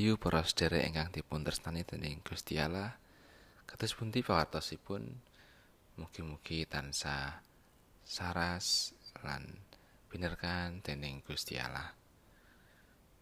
Rahayu 0.00 0.16
para 0.16 0.40
sedherek 0.40 0.88
ingkang 0.88 1.12
dipun 1.12 1.44
tresnani 1.44 1.84
dening 1.84 2.24
Gusti 2.24 2.56
Allah. 2.56 2.96
Kados 3.68 3.92
pundi 3.92 4.24
pawartosipun? 4.24 5.04
Mugi-mugi 6.00 6.64
tansah 6.64 7.44
saras 8.00 8.96
lan 9.20 9.44
binerkan 10.08 10.80
dening 10.80 11.20
Gusti 11.20 11.60
Allah. 11.60 11.92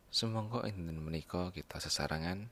Sumangga 0.06 0.70
dinten 0.70 1.02
menika 1.02 1.50
kita 1.50 1.82
sesarengan 1.82 2.46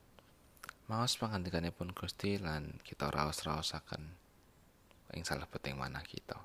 maos 0.91 1.15
pangandikanipun 1.23 1.95
Gusti 1.95 2.43
lan 2.43 2.83
kita 2.83 3.07
raos-raosaken 3.07 4.03
ing 5.15 5.23
salebeting 5.23 5.79
manah 5.79 6.03
kita. 6.03 6.43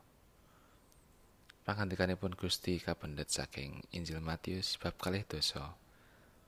Pangandikanipun 1.65 2.37
Gusti 2.37 2.77
kapendet 2.77 3.33
saking 3.33 3.81
Injil 3.89 4.21
Matius 4.21 4.77
bab 4.77 5.01
kalih 5.01 5.25
dosa. 5.25 5.80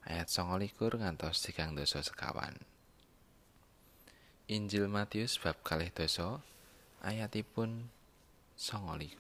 Ayat 0.04 0.28
29 0.28 1.00
ngantos 1.00 1.40
tigang 1.40 1.72
dosa 1.72 2.04
sekawan. 2.04 2.56
Injil 4.52 4.92
Matius 4.92 5.40
bab 5.40 5.56
kalih 5.64 5.88
dosa 5.96 6.44
ayatipun 7.00 7.88
29 8.60 9.16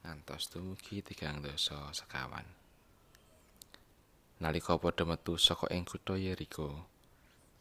ngantos 0.00 0.42
dumugi 0.48 1.04
tigang 1.04 1.44
dosa 1.44 1.92
sekawan. 1.92 2.48
Nalika 4.40 4.80
padha 4.80 5.04
metu 5.04 5.36
saka 5.36 5.68
ing 5.70 5.84
kutha 5.84 6.16
Yeriko, 6.16 6.88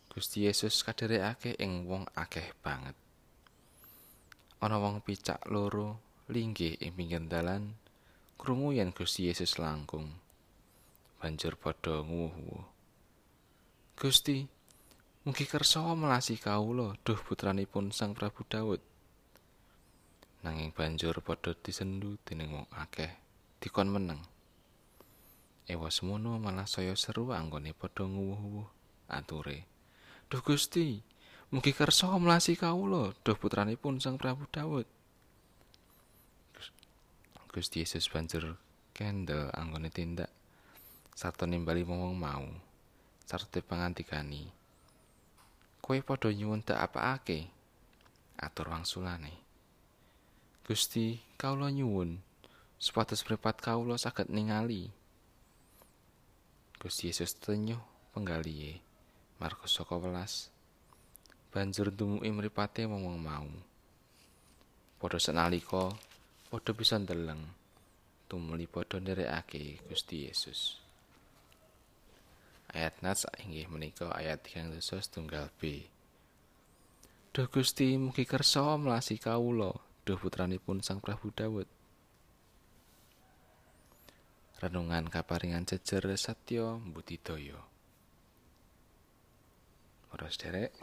Gusti 0.07 0.47
Yesus 0.47 0.81
kadherekake 0.81 1.59
ing 1.59 1.85
wong 1.85 2.07
akeh 2.15 2.55
banget. 2.63 2.95
Ana 4.63 4.79
wong 4.79 5.03
picak 5.03 5.43
loro 5.51 5.99
linggih 6.31 6.79
ing 6.79 6.95
pinggir 6.95 7.23
dalan 7.27 7.75
krungu 8.39 8.71
yen 8.71 8.95
Gusti 8.95 9.27
Yesus 9.27 9.59
langkung. 9.59 10.22
Banjur 11.23 11.55
padha 11.55 12.03
nguwuh. 12.03 12.67
Gusti, 13.95 14.43
mugi 15.23 15.47
kersa 15.47 15.79
melasi 15.95 16.35
kawula 16.35 16.99
duh 17.07 17.15
putranipun 17.15 17.95
Sang 17.95 18.11
Prabu 18.11 18.43
Daud. 18.43 18.83
Nanging 20.43 20.75
banjur 20.75 21.23
padha 21.23 21.55
disendu 21.55 22.19
dening 22.27 22.51
wong 22.51 22.67
akeh 22.75 23.07
dikon 23.63 23.87
meneng. 23.87 24.19
Ewa 25.71 25.87
semono 25.87 26.35
malah 26.43 26.67
saya 26.67 26.91
seru 26.99 27.31
anggone 27.31 27.71
padha 27.71 28.03
nguwuh 28.03 28.67
ature. 29.07 29.63
Duh 30.27 30.43
Gusti, 30.43 30.99
mugi 31.55 31.71
kersa 31.71 32.11
melasi 32.19 32.59
kawula 32.59 33.15
duh 33.23 33.39
putranipun 33.39 34.03
Sang 34.03 34.19
Prabu 34.19 34.43
Daud. 34.51 34.83
Gusti 37.47 37.79
Yesus 37.79 38.11
banjur 38.11 38.59
kendel 38.91 39.47
anggone 39.55 39.87
tindak 39.87 40.32
sarta 41.23 41.47
nimbali 41.47 41.87
wong 41.87 42.19
mau 42.19 42.43
sarta 43.23 43.63
pangandikani. 43.63 44.43
Kowe 45.79 45.95
padha 46.03 46.35
nyuwun 46.35 46.59
dak 46.67 46.83
apakake 46.83 47.47
atur 48.35 48.67
wangsulane. 48.67 49.31
Gusti 50.67 51.23
kawula 51.39 51.71
nyuwun 51.71 52.19
supados 52.75 53.23
mripat 53.23 53.55
kawula 53.63 53.95
saged 53.95 54.27
ningali. 54.35 54.91
Gusti 56.75 57.07
Yesus 57.07 57.39
tenyuh 57.39 57.79
penggalihe. 58.11 58.83
Markus 59.39 59.79
saka 59.79 59.95
welas 59.95 60.51
banjur 61.55 61.87
dumuki 61.87 62.27
mripate 62.35 62.83
wong 62.83 63.15
mau. 63.15 63.47
Padha 64.99 65.23
senalika 65.23 65.87
padha 66.51 66.71
bisa 66.75 66.99
ndeleng 66.99 67.47
tumuli 68.27 68.67
padha 68.67 68.99
nderekake 68.99 69.79
Gusti 69.87 70.27
Yesus 70.27 70.83
ayat 72.73 72.99
nats 73.05 73.29
inggih 73.39 73.69
menika 73.69 74.09
ayat 74.11 74.41
3 74.41 74.73
tunggal 75.13 75.53
B. 75.61 75.85
Duh 77.33 77.49
Gusti 77.49 77.97
mugi 77.97 78.25
kersa 78.29 78.77
melasi 78.77 79.17
kawula, 79.17 79.73
duh 80.05 80.17
putranipun 80.17 80.85
Sang 80.85 81.01
Prabu 81.01 81.33
Daud. 81.33 81.65
Renungan 84.61 85.09
kaparingan 85.09 85.65
jejer 85.65 86.05
Satya 86.13 86.77
Budidaya. 86.77 87.57
Para 90.13 90.29
sederek, 90.29 90.77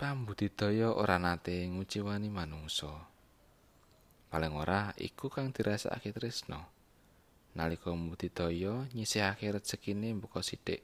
pambudidaya 0.00 0.88
ora 0.96 1.20
nate 1.20 1.68
nguciwani 1.68 2.32
manungsa. 2.32 2.90
Paling 4.32 4.56
ora 4.56 4.96
iku 4.96 5.28
kang 5.28 5.52
dirasakake 5.52 6.16
tresna. 6.16 6.64
Nalika 7.52 7.92
mudidaya 7.92 8.88
nyisihake 8.96 9.52
rezekine 9.52 10.16
mbuka 10.16 10.40
sithik 10.40 10.82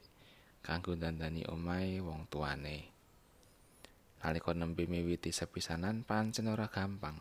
kanggo 0.61 0.93
dandani 0.97 1.45
omahe 1.49 2.01
wong 2.05 2.29
tuane. 2.29 2.93
Nalika 4.21 4.51
nembe 4.53 4.85
miwiti 4.91 5.31
sepisanan 5.31 6.03
pancen 6.03 6.51
ora 6.51 6.67
gampang. 6.67 7.17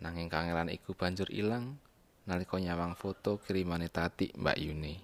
Nanging 0.00 0.28
kangelan 0.28 0.70
iku 0.70 0.92
banjur 0.92 1.28
ilang 1.32 1.76
nalika 2.28 2.56
nyawang 2.60 2.94
foto 2.94 3.40
kirimane 3.42 3.88
tati 3.88 4.34
Mbak 4.36 4.58
Yuni 4.60 4.94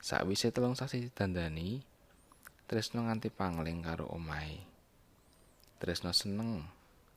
sakwise 0.00 0.48
telung 0.48 0.72
sasi 0.72 1.04
didandani 1.04 1.84
Tresno 2.70 3.02
nganti 3.02 3.34
pangling 3.34 3.82
karo 3.82 4.06
omahe. 4.14 4.62
Tresno 5.82 6.14
seneng 6.14 6.62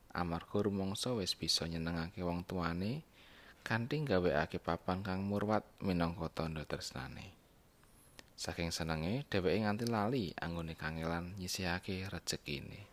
amarga 0.09 0.65
rumangsa 0.65 1.13
wis 1.13 1.37
bisa 1.37 1.69
nyenengake 1.69 2.25
wong 2.25 2.41
tuane 2.41 3.05
kanthi 3.63 4.03
gawekake 4.03 4.59
papan 4.59 4.99
kang 4.99 5.23
murwat 5.23 5.63
minangka 5.79 6.27
tandha 6.27 6.67
tresnane. 6.67 7.31
Saking 8.35 8.75
senenge, 8.75 9.23
dheweke 9.31 9.63
nganti 9.63 9.87
lali 9.87 10.35
anggone 10.35 10.75
kangelan 10.75 11.31
nyisihake 11.39 12.11
rejekine. 12.11 12.91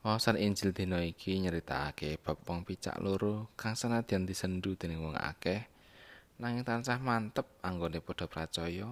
Wawasan 0.00 0.40
Injil 0.40 0.72
dina 0.72 1.04
iki 1.04 1.36
nyeritakake 1.36 2.16
bab 2.16 2.40
wong 2.48 2.64
picak 2.64 2.96
loro 2.96 3.52
kang 3.60 3.76
senadyan 3.76 4.24
disendu 4.24 4.72
dening 4.72 5.04
wong 5.04 5.18
akeh 5.18 5.68
nanging 6.40 6.64
tansah 6.64 6.96
mantep 7.02 7.44
anggone 7.60 8.00
padha 8.00 8.24
percaya 8.24 8.88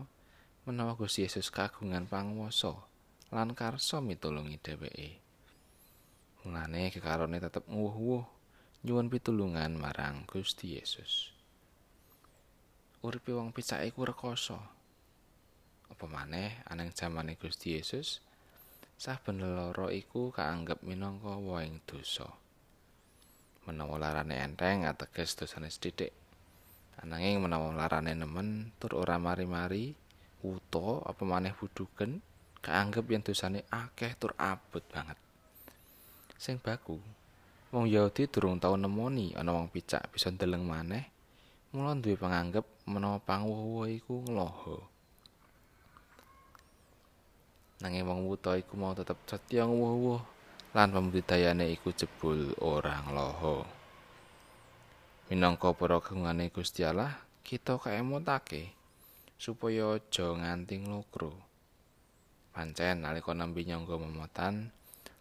menawa 0.69 0.93
Gusti 0.99 1.25
Yesus 1.25 1.49
kagungan 1.49 2.05
panguwasa 2.05 2.75
lan 3.33 3.57
karsa 3.57 4.05
mitulungi 4.05 4.61
dheweke. 4.61 5.23
Mulane 6.45 6.93
kekarone 6.93 7.41
tetep 7.41 7.65
nguwuh-uwuh 7.71 8.36
nyuwun 8.87 9.11
pitulungan 9.11 9.75
marang 9.75 10.23
Gusti 10.31 10.79
Yesus. 10.79 11.35
Uripe 13.03 13.35
wong 13.35 13.51
picak 13.51 13.83
iku 13.83 14.07
rekoso. 14.07 14.63
Apa 15.91 16.07
maneh 16.07 16.63
aneng 16.71 16.95
jamane 16.95 17.35
Gusti 17.35 17.75
Yesus, 17.75 18.23
saben 18.95 19.43
leloro 19.43 19.91
iku 19.91 20.31
kaanggep 20.31 20.87
minangka 20.87 21.35
woing 21.35 21.83
dosa. 21.83 22.31
Menawa 23.67 23.99
larane 23.99 24.39
enteng 24.39 24.87
ateges 24.87 25.35
dosane 25.35 25.67
sithik. 25.67 26.15
Ananging 27.03 27.43
menawa 27.43 27.75
larane 27.75 28.15
nemen 28.15 28.71
tur 28.79 29.03
ora 29.03 29.19
mari-mari 29.19 29.99
uta 30.47 31.03
apa 31.03 31.27
maneh 31.27 31.59
buduken 31.59 32.23
kaanggep 32.63 33.03
yen 33.11 33.27
dosane 33.27 33.67
akeh 33.67 34.15
tur 34.15 34.31
abot 34.39 34.87
banget. 34.95 35.19
Sing 36.39 36.63
baku 36.63 37.03
Wong 37.77 37.93
Yahudi 37.93 38.25
durung 38.33 38.57
tau 38.57 38.73
nemoni 38.73 39.37
ana 39.37 39.53
wong 39.53 39.69
picak 39.69 40.09
bisa 40.09 40.33
ndeleng 40.33 40.65
maneh. 40.65 41.13
Mula 41.77 41.93
duwe 41.93 42.17
panganggep 42.17 42.65
menawa 42.89 43.21
pangwuwu 43.21 43.85
iku 43.93 44.25
ngloho. 44.25 44.81
Nanging 47.85 48.09
wong 48.09 48.25
wuta 48.33 48.57
iku 48.57 48.81
mau 48.81 48.97
tetep 48.97 49.21
setya 49.29 49.69
ngwuwu 49.69 50.17
lan 50.73 50.89
pembudidayane 50.89 51.69
iku 51.77 51.93
jebul 51.93 52.57
ora 52.65 53.05
ngloho. 53.05 53.69
Minangka 55.29 55.77
para 55.77 56.01
kagungane 56.01 56.49
Gusti 56.49 56.81
Allah, 56.81 57.13
kita 57.45 57.77
kaemotake 57.77 58.73
supaya 59.37 60.01
aja 60.01 60.33
nganti 60.33 60.81
nglokro. 60.81 61.37
Pancen 62.57 63.05
nalika 63.05 63.37
nambi 63.37 63.69
nyangga 63.69 64.01
memotan 64.01 64.73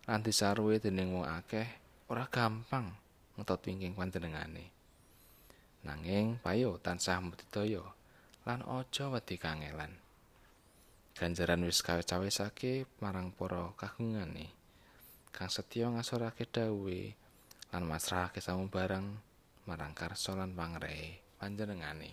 lan 0.07 0.19
disaruwe 0.23 0.79
dening 0.79 1.19
wong 1.19 1.27
akeh 1.27 1.83
ora 2.05 2.29
gampang 2.29 2.93
ngetot 3.35 3.65
wingking 3.65 3.97
panjenengane. 3.97 4.69
Nanging 5.85 6.41
payo 6.41 6.77
tansah 6.81 7.21
mutidaya 7.21 7.81
lan 8.45 8.61
aja 8.65 9.09
wedi 9.09 9.37
kangelan. 9.41 9.93
Ganjaran 11.15 11.65
wis 11.65 11.81
kawecawesake 11.81 12.85
marang 13.01 13.33
para 13.33 13.73
kagungane. 13.77 14.53
Kang 15.33 15.49
setya 15.49 15.89
ngasorake 15.89 16.45
dawe 16.45 16.99
lan 17.73 17.83
masrahake 17.89 18.39
samubarang 18.39 19.17
marang 19.65 19.93
karso 19.97 20.37
lan 20.37 20.53
pangrehe 20.53 21.21
panjenengane. 21.41 22.11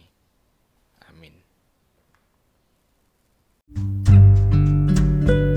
Amin. 1.09 1.35
thank 3.73 5.29
you 5.29 5.51